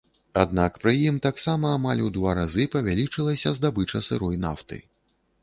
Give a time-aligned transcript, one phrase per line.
[0.43, 4.83] Аднак пры ім таксама амаль у два разы павялічылася здабыча сырой нафты.